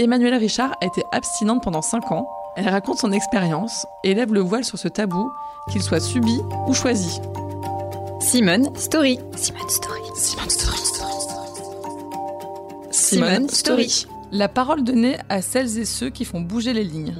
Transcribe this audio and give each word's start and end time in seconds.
Emmanuelle 0.00 0.36
Richard 0.36 0.74
a 0.80 0.86
été 0.86 1.04
abstinente 1.12 1.62
pendant 1.62 1.82
5 1.82 2.10
ans. 2.10 2.26
Elle 2.56 2.70
raconte 2.70 2.96
son 2.96 3.12
expérience 3.12 3.86
et 4.02 4.14
lève 4.14 4.32
le 4.32 4.40
voile 4.40 4.64
sur 4.64 4.78
ce 4.78 4.88
tabou, 4.88 5.30
qu'il 5.70 5.82
soit 5.82 6.00
subi 6.00 6.40
ou 6.66 6.72
choisi. 6.72 7.20
Simone 8.18 8.74
Story. 8.76 9.18
Simone 9.36 9.68
Story. 9.68 10.00
Simone 10.16 10.48
Story. 10.48 10.78
Simone 12.90 13.48
Story. 13.50 14.06
La 14.32 14.48
parole 14.48 14.84
donnée 14.84 15.18
à 15.28 15.42
celles 15.42 15.78
et 15.78 15.84
ceux 15.84 16.08
qui 16.08 16.24
font 16.24 16.40
bouger 16.40 16.72
les 16.72 16.84
lignes. 16.84 17.14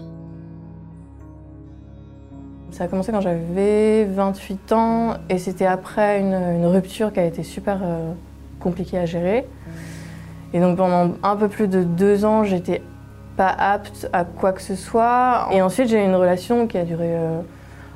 Ça 2.71 2.85
a 2.85 2.89
commencé 2.89 3.13
quand 3.13 3.21
j'avais 3.21 4.07
28 4.07 4.73
ans 4.73 5.17
et 5.29 5.37
c'était 5.37 5.67
après 5.67 6.19
une, 6.21 6.65
rupture 6.65 7.13
qui 7.13 7.21
a 7.21 7.27
été 7.27 7.43
super 7.43 7.81
euh, 7.83 8.15
compliquée 8.59 8.97
à 8.97 9.05
gérer. 9.05 9.47
Et 10.53 10.61
donc 10.61 10.77
pendant 10.77 11.15
un 11.23 11.37
peu 11.37 11.49
plus 11.49 11.69
de 11.69 11.83
deux 11.83 12.25
ans, 12.25 12.45
j'étais 12.45 12.83
pas 13.37 13.55
apte 13.59 14.09
à 14.13 14.25
quoi 14.25 14.53
que 14.53 14.63
ce 14.63 14.75
soit. 14.75 15.49
Et 15.53 15.63
ensuite, 15.63 15.89
j'ai 15.89 16.03
eu 16.03 16.05
une 16.05 16.15
relation 16.15 16.67
qui 16.67 16.77
a 16.79 16.85
duré 16.85 17.07
euh, 17.07 17.41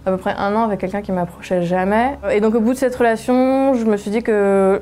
à 0.06 0.10
peu 0.10 0.16
près 0.16 0.34
un 0.36 0.54
an 0.54 0.62
avec 0.64 0.80
quelqu'un 0.80 1.02
qui 1.02 1.12
m'approchait 1.12 1.62
jamais. 1.62 2.18
Et 2.30 2.40
donc 2.40 2.54
au 2.54 2.60
bout 2.60 2.72
de 2.72 2.78
cette 2.78 2.94
relation, 2.94 3.74
je 3.74 3.84
me 3.84 3.96
suis 3.96 4.10
dit 4.10 4.22
que 4.22 4.80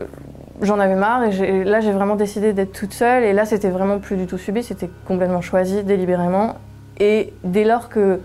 j'en 0.60 0.78
avais 0.78 0.94
marre 0.94 1.24
et 1.24 1.64
là 1.64 1.80
j'ai 1.80 1.92
vraiment 1.92 2.16
décidé 2.16 2.52
d'être 2.52 2.72
toute 2.72 2.92
seule 2.92 3.24
et 3.24 3.32
là 3.32 3.44
c'était 3.44 3.70
vraiment 3.70 3.98
plus 3.98 4.16
du 4.16 4.26
tout 4.26 4.38
subi, 4.38 4.62
c'était 4.62 4.90
complètement 5.06 5.40
choisi 5.40 5.82
délibérément 5.82 6.56
et 7.00 7.32
dès 7.42 7.64
lors 7.64 7.88
que 7.88 8.20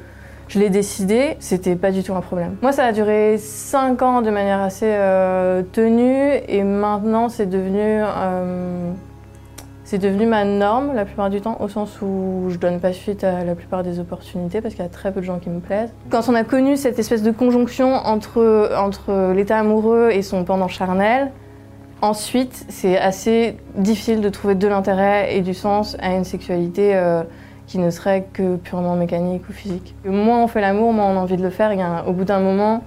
je 0.48 0.60
l'ai 0.60 0.70
décidé, 0.70 1.36
c'était 1.40 1.76
pas 1.76 1.92
du 1.92 2.04
tout 2.04 2.14
un 2.14 2.22
problème. 2.22 2.56
Moi 2.62 2.72
ça 2.72 2.86
a 2.86 2.92
duré 2.92 3.38
5 3.38 4.02
ans 4.02 4.22
de 4.22 4.30
manière 4.30 4.62
assez 4.62 4.86
euh, 4.88 5.62
tenue 5.74 6.40
et 6.48 6.64
maintenant 6.64 7.28
c'est 7.28 7.48
devenu 7.48 7.80
euh, 7.82 8.92
c'est 9.88 10.00
devenu 10.00 10.26
ma 10.26 10.44
norme 10.44 10.94
la 10.94 11.06
plupart 11.06 11.30
du 11.30 11.40
temps, 11.40 11.56
au 11.62 11.70
sens 11.70 12.02
où 12.02 12.48
je 12.50 12.58
donne 12.58 12.82
pas 12.82 12.92
suite 12.92 13.24
à 13.24 13.46
la 13.46 13.56
plupart 13.56 13.84
des 13.84 14.02
opportunités 14.02 14.60
parce 14.60 14.76
qu'il 14.76 14.84
y 14.84 14.86
a 14.86 14.90
très 14.90 15.14
peu 15.14 15.22
de 15.22 15.26
gens 15.26 15.40
qui 15.40 15.50
me 15.50 15.62
plaisent. 15.62 15.94
Quand 16.10 16.28
on 16.28 16.36
a 16.36 16.44
connu 16.44 16.76
cette 16.76 17.00
espèce 17.00 17.24
de 17.24 17.32
conjonction 17.32 17.94
entre, 17.94 18.70
entre 18.78 19.32
l'état 19.34 19.58
amoureux 19.58 20.10
et 20.12 20.24
son 20.24 20.44
pendant 20.44 20.68
charnel, 20.68 21.32
ensuite 22.02 22.66
c'est 22.68 22.98
assez 22.98 23.56
difficile 23.76 24.20
de 24.20 24.28
trouver 24.28 24.56
de 24.56 24.68
l'intérêt 24.68 25.38
et 25.38 25.40
du 25.40 25.54
sens 25.54 25.96
à 26.02 26.14
une 26.14 26.26
sexualité 26.26 26.94
euh, 26.94 27.24
qui 27.66 27.80
ne 27.80 27.90
serait 27.90 28.28
que 28.34 28.58
purement 28.58 28.98
mécanique 28.98 29.48
ou 29.50 29.54
physique. 29.54 29.96
Moins 30.04 30.44
on 30.44 30.48
fait 30.48 30.60
l'amour, 30.60 30.92
moins 30.92 31.06
on 31.06 31.18
a 31.18 31.22
envie 31.22 31.38
de 31.38 31.44
le 31.44 31.50
faire. 31.50 31.72
A, 31.80 32.06
au 32.06 32.12
bout 32.12 32.26
d'un 32.26 32.42
moment, 32.42 32.84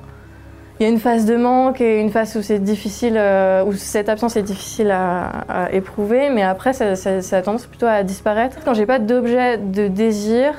il 0.81 0.85
y 0.85 0.87
a 0.87 0.89
une 0.89 0.99
phase 0.99 1.27
de 1.27 1.37
manque 1.37 1.83
et 1.83 2.01
une 2.01 2.09
phase 2.09 2.35
où 2.37 2.43
c'est 2.43 2.59
difficile, 2.59 3.17
euh, 3.19 3.63
où 3.67 3.75
cette 3.75 4.09
absence 4.09 4.37
est 4.37 4.43
difficile 4.43 4.91
à, 4.91 5.69
éprouver, 5.73 6.31
mais 6.31 6.43
après 6.43 6.73
ça, 6.73 6.95
a 6.95 7.43
tendance 7.43 7.67
plutôt 7.67 7.85
à 7.85 8.03
disparaître. 8.03 8.57
Quand 8.65 8.73
j'ai 8.73 8.87
pas 8.87 8.99
d'objet 8.99 9.59
de 9.59 9.89
désir, 9.89 10.55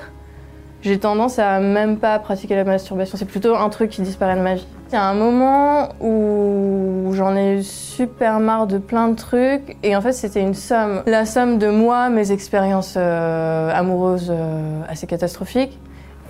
j'ai 0.83 0.99
tendance 0.99 1.39
à 1.39 1.59
même 1.59 1.97
pas 1.97 2.19
pratiquer 2.19 2.55
la 2.55 2.63
masturbation. 2.63 3.17
C'est 3.17 3.25
plutôt 3.25 3.55
un 3.55 3.69
truc 3.69 3.89
qui 3.89 4.03
disparaît 4.03 4.35
de 4.35 4.41
ma 4.41 4.53
vie. 4.53 4.67
Il 4.89 4.93
y 4.93 4.97
a 4.97 5.03
un 5.05 5.15
moment 5.15 5.89
où 5.99 7.11
j'en 7.13 7.35
ai 7.35 7.57
eu 7.57 7.63
super 7.63 8.39
marre 8.39 8.67
de 8.67 8.77
plein 8.77 9.07
de 9.07 9.15
trucs 9.15 9.75
et 9.81 9.95
en 9.95 10.01
fait 10.01 10.13
c'était 10.13 10.41
une 10.41 10.53
somme. 10.53 11.01
La 11.07 11.25
somme 11.25 11.57
de 11.57 11.67
moi, 11.67 12.09
mes 12.09 12.31
expériences 12.31 12.93
euh, 12.95 13.71
amoureuses 13.73 14.29
euh, 14.29 14.81
assez 14.87 15.07
catastrophiques 15.07 15.79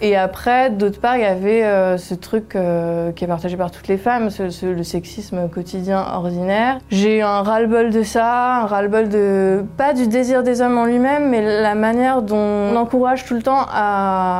et 0.03 0.17
après, 0.17 0.71
d'autre 0.71 0.99
part, 0.99 1.15
il 1.15 1.21
y 1.21 1.25
avait 1.25 1.63
euh, 1.63 1.97
ce 1.97 2.15
truc 2.15 2.55
euh, 2.55 3.11
qui 3.11 3.23
est 3.23 3.27
partagé 3.27 3.55
par 3.55 3.69
toutes 3.69 3.87
les 3.87 3.97
femmes, 3.97 4.29
le 4.63 4.83
sexisme 4.83 5.47
quotidien 5.47 6.03
ordinaire. 6.13 6.79
J'ai 6.89 7.19
eu 7.19 7.21
un 7.21 7.43
ras-le-bol 7.43 7.91
de 7.91 8.01
ça, 8.01 8.61
un 8.61 8.65
ras-le-bol 8.65 9.09
de 9.09 9.63
pas 9.77 9.93
du 9.93 10.07
désir 10.07 10.41
des 10.41 10.61
hommes 10.61 10.79
en 10.79 10.85
lui-même, 10.85 11.29
mais 11.29 11.61
la 11.61 11.75
manière 11.75 12.23
dont 12.23 12.35
on 12.35 12.75
encourage 12.75 13.25
tout 13.25 13.35
le 13.35 13.43
temps 13.43 13.67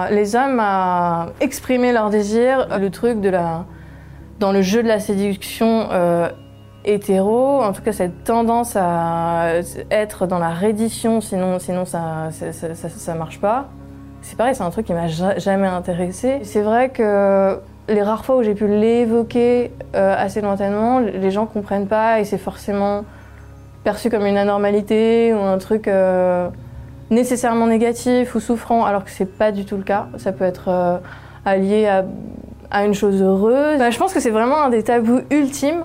les 0.10 0.36
hommes 0.36 0.60
à 0.60 1.28
exprimer 1.42 1.92
leur 1.92 2.10
désir, 2.10 2.68
le 2.80 2.90
truc 2.90 3.22
de 3.22 3.30
la 3.30 3.66
dans 4.40 4.52
le 4.52 4.64
jeu 4.64 4.82
de 4.82 4.88
la 4.88 5.00
séduction 5.00 5.90
euh, 5.92 6.28
hétéro, 6.84 7.62
en 7.62 7.72
tout 7.74 7.84
cas 7.84 7.92
cette 7.92 8.24
tendance 8.24 8.76
à 8.76 9.60
être 9.92 10.26
dans 10.26 10.40
la 10.40 10.50
reddition, 10.50 11.22
sinon, 11.22 11.60
sinon 11.60 11.86
ça, 11.86 12.30
ça, 12.32 12.52
ça, 12.52 12.90
ça 12.90 13.14
marche 13.14 13.40
pas. 13.40 13.70
C'est 14.22 14.38
pareil, 14.38 14.56
c'est 14.56 14.64
un 14.64 14.70
truc 14.70 14.86
qui 14.86 14.94
m'a 14.94 15.08
jamais 15.08 15.68
intéressé. 15.68 16.42
C'est 16.44 16.62
vrai 16.62 16.90
que 16.90 17.60
les 17.90 18.02
rares 18.02 18.24
fois 18.24 18.38
où 18.38 18.44
j'ai 18.44 18.54
pu 18.54 18.68
l'évoquer 18.68 19.72
euh, 19.96 20.16
assez 20.18 20.42
lointainement, 20.42 21.00
les 21.00 21.32
gens 21.32 21.46
comprennent 21.46 21.88
pas 21.88 22.20
et 22.20 22.26
c'est 22.26 22.38
forcément 22.38 23.04
perçu 23.84 24.10
comme 24.10 24.26
une 24.26 24.38
anormalité 24.38 25.34
ou 25.34 25.40
un 25.40 25.58
truc 25.58 25.88
euh, 25.88 26.50
nécessairement 27.10 27.68
négatif 27.68 28.36
ou 28.36 28.40
souffrant, 28.40 28.86
alors 28.86 29.04
que 29.04 29.12
c'est 29.12 29.26
pas 29.26 29.52
du 29.52 29.66
tout 29.66 29.78
le 29.78 29.84
cas. 29.84 30.08
Ça 30.18 30.32
peut 30.32 30.46
être 30.46 30.70
euh, 30.70 30.98
allié 31.46 31.88
à, 31.88 32.86
une 32.86 32.94
chose 32.94 33.22
heureuse. 33.22 33.82
Je 33.90 33.98
pense 33.98 34.14
que 34.14 34.20
c'est 34.20 34.30
vraiment 34.30 34.62
un 34.62 34.70
des 34.70 34.84
tabous 34.84 35.22
ultimes 35.30 35.84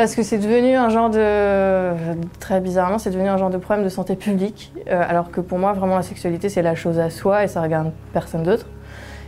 parce 0.00 0.14
que 0.14 0.22
c'est 0.22 0.38
devenu 0.38 0.76
un 0.76 0.88
genre 0.88 1.10
de. 1.10 1.92
Très 2.38 2.62
bizarrement, 2.62 2.96
c'est 2.96 3.10
devenu 3.10 3.28
un 3.28 3.36
genre 3.36 3.50
de 3.50 3.58
problème 3.58 3.84
de 3.84 3.90
santé 3.90 4.16
publique. 4.16 4.72
Euh, 4.88 5.04
alors 5.06 5.30
que 5.30 5.42
pour 5.42 5.58
moi, 5.58 5.74
vraiment, 5.74 5.96
la 5.96 6.02
sexualité, 6.02 6.48
c'est 6.48 6.62
la 6.62 6.74
chose 6.74 6.98
à 6.98 7.10
soi 7.10 7.44
et 7.44 7.48
ça 7.48 7.60
regarde 7.60 7.92
personne 8.14 8.42
d'autre. 8.42 8.64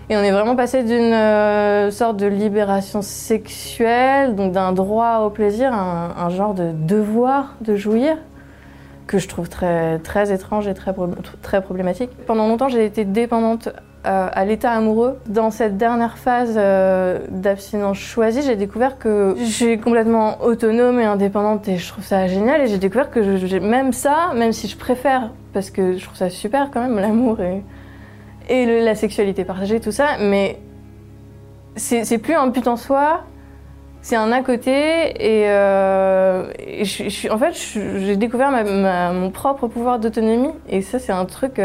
Et 0.08 0.16
on 0.16 0.20
est 0.20 0.30
vraiment 0.30 0.56
passé 0.56 0.82
d'une 0.82 1.12
euh, 1.12 1.90
sorte 1.90 2.16
de 2.16 2.24
libération 2.24 3.02
sexuelle, 3.02 4.34
donc 4.34 4.52
d'un 4.52 4.72
droit 4.72 5.18
au 5.18 5.28
plaisir, 5.28 5.74
à 5.74 6.24
un, 6.24 6.30
genre 6.30 6.54
de 6.54 6.72
devoir 6.72 7.56
de 7.60 7.76
jouir, 7.76 8.16
que 9.06 9.18
je 9.18 9.28
trouve 9.28 9.50
très, 9.50 9.98
très 9.98 10.32
étrange 10.32 10.68
et 10.68 10.74
très, 10.74 10.94
très 11.42 11.60
problématique. 11.60 12.08
Pendant 12.26 12.48
longtemps, 12.48 12.70
j'ai 12.70 12.86
été 12.86 13.04
dépendante 13.04 13.68
euh, 14.04 14.28
à 14.32 14.44
l'état 14.44 14.72
amoureux. 14.72 15.20
Dans 15.26 15.52
cette 15.52 15.76
dernière 15.76 16.18
phase 16.18 16.54
euh, 16.56 17.20
d'abstinence 17.28 17.98
choisie, 17.98 18.42
j'ai 18.42 18.56
découvert 18.56 18.98
que 18.98 19.36
je 19.38 19.44
suis 19.44 19.78
complètement 19.78 20.42
autonome 20.42 20.98
et 20.98 21.04
indépendante 21.04 21.68
et 21.68 21.76
je 21.76 21.86
trouve 21.86 22.02
ça 22.02 22.26
génial. 22.26 22.62
Et 22.62 22.66
j'ai 22.66 22.78
découvert 22.78 23.12
que 23.12 23.22
je, 23.22 23.56
même 23.58 23.92
ça, 23.92 24.32
même 24.34 24.50
si 24.50 24.66
je 24.66 24.76
préfère, 24.76 25.30
parce 25.52 25.70
que 25.70 25.96
je 25.96 26.04
trouve 26.04 26.16
ça 26.16 26.30
super 26.30 26.72
quand 26.72 26.80
même, 26.80 26.96
l'amour 27.00 27.38
et, 27.40 27.62
la 28.82 28.96
sexualité 28.96 29.44
partagée, 29.44 29.78
tout 29.78 29.92
ça, 29.92 30.16
mais 30.20 30.58
c'est 31.76 32.18
plus 32.18 32.34
un 32.34 32.48
but 32.48 32.66
en 32.66 32.76
soi, 32.76 33.22
c'est 34.00 34.16
un 34.16 34.32
à 34.32 34.42
côté 34.42 34.72
et, 34.72 35.48
euh, 35.48 36.52
en 37.30 37.38
fait 37.38 37.52
j'ai 37.54 38.16
découvert 38.16 38.50
mon 38.50 39.30
propre 39.30 39.68
pouvoir 39.68 40.00
d'autonomie 40.00 40.50
et 40.68 40.82
ça 40.82 40.98
c'est 40.98 41.12
un 41.12 41.24
truc 41.24 41.60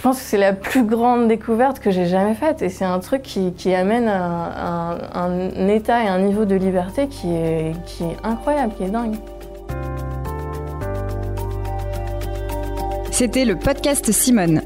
je 0.00 0.02
pense 0.02 0.18
que 0.18 0.24
c'est 0.24 0.38
la 0.38 0.54
plus 0.54 0.84
grande 0.84 1.28
découverte 1.28 1.78
que 1.78 1.90
j'ai 1.90 2.06
jamais 2.06 2.32
faite 2.32 2.62
et 2.62 2.70
c'est 2.70 2.86
un 2.86 3.00
truc 3.00 3.20
qui, 3.20 3.74
amène 3.74 4.08
un, 4.08 5.68
état 5.68 6.02
et 6.02 6.08
un 6.08 6.20
niveau 6.20 6.46
de 6.46 6.54
liberté 6.54 7.06
qui 7.06 7.30
est, 7.34 7.74
qui 7.84 8.04
est 8.04 8.16
incroyable, 8.24 8.72
qui 8.78 8.84
est 8.84 8.88
dingue. 8.88 9.16
C'était 13.10 13.44
le 13.44 13.56
podcast 13.56 14.10
Simone. 14.10 14.62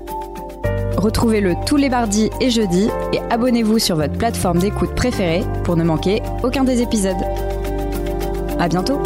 Retrouvez-le 0.96 1.54
tous 1.66 1.78
les 1.78 1.88
mardis 1.88 2.30
et 2.40 2.50
jeudis 2.50 2.88
et 3.12 3.18
abonnez-vous 3.30 3.80
sur 3.80 3.96
votre 3.96 4.16
plateforme 4.16 4.60
d'écoute 4.60 4.94
préférée 4.94 5.42
pour 5.64 5.74
ne 5.74 5.82
manquer 5.82 6.22
aucun 6.44 6.62
des 6.62 6.80
épisodes. 6.80 7.24
À 8.60 8.68
bientôt! 8.68 9.02